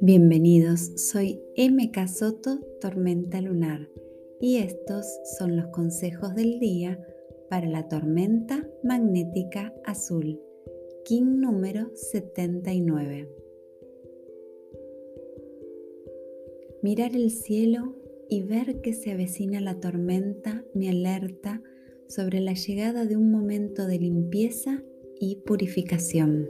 [0.00, 3.88] Bienvenidos, soy MK Soto Tormenta Lunar
[4.40, 5.06] y estos
[5.38, 7.04] son los consejos del día
[7.50, 10.40] para la tormenta magnética azul,
[11.04, 13.28] King número 79.
[16.82, 17.96] Mirar el cielo
[18.28, 21.62] y ver que se avecina la tormenta me alerta
[22.14, 24.82] sobre la llegada de un momento de limpieza
[25.18, 26.46] y purificación.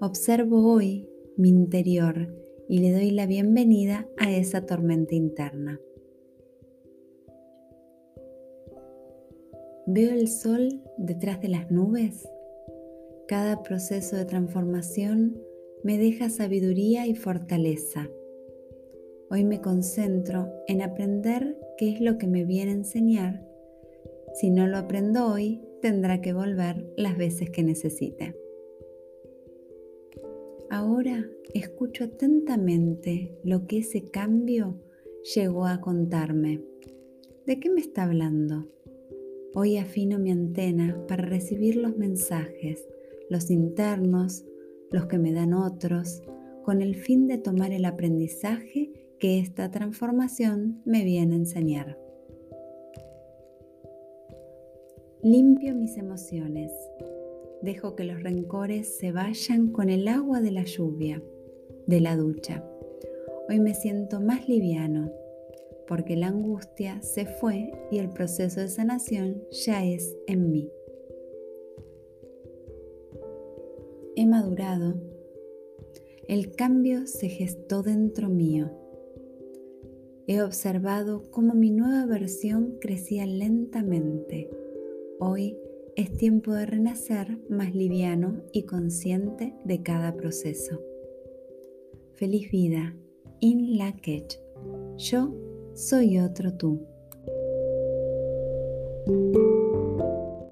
[0.00, 2.34] Observo hoy mi interior
[2.68, 5.78] y le doy la bienvenida a esa tormenta interna.
[9.86, 12.26] Veo el sol detrás de las nubes.
[13.28, 15.38] Cada proceso de transformación
[15.84, 18.08] me deja sabiduría y fortaleza.
[19.28, 23.55] Hoy me concentro en aprender qué es lo que me viene a enseñar.
[24.36, 28.36] Si no lo aprendo hoy, tendrá que volver las veces que necesite.
[30.68, 34.78] Ahora escucho atentamente lo que ese cambio
[35.34, 36.60] llegó a contarme.
[37.46, 38.68] ¿De qué me está hablando?
[39.54, 42.86] Hoy afino mi antena para recibir los mensajes,
[43.30, 44.44] los internos,
[44.90, 46.22] los que me dan otros,
[46.62, 52.05] con el fin de tomar el aprendizaje que esta transformación me viene a enseñar.
[55.28, 56.70] Limpio mis emociones
[57.60, 61.20] dejo que los rencores se vayan con el agua de la lluvia,
[61.88, 62.64] de la ducha.
[63.48, 65.10] Hoy me siento más liviano
[65.88, 70.70] porque la angustia se fue y el proceso de sanación ya es en mí.
[74.14, 74.94] He madurado.
[76.28, 78.70] El cambio se gestó dentro mío.
[80.28, 84.65] He observado cómo mi nueva versión crecía lentamente.
[85.18, 85.56] Hoy
[85.96, 90.82] es tiempo de renacer más liviano y consciente de cada proceso.
[92.14, 92.94] Feliz vida,
[93.40, 93.94] In La
[94.98, 95.34] Yo
[95.74, 96.86] soy otro tú.